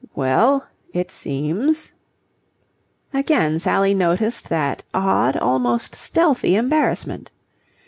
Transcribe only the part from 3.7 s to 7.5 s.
noticed that odd, almost stealthy embarrassment.